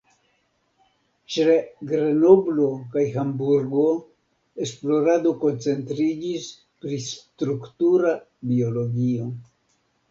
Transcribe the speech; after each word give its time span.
Ĉe 1.33 1.57
Grenoblo 1.91 2.69
kaj 2.95 3.03
Hamburgo, 3.17 3.85
esplorado 4.67 5.35
koncentriĝis 5.45 6.51
pri 6.65 7.01
struktura 7.13 8.19
biologio. 8.53 9.33